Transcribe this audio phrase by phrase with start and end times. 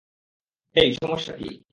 [0.75, 1.63] হেই, সমস্যা কি?